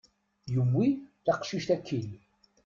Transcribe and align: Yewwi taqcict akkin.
Yewwi 0.53 0.87
taqcict 1.25 1.69
akkin. 1.75 2.07